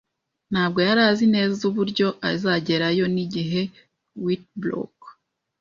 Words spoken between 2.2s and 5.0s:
azagerayo, n'igihe. (witbrock)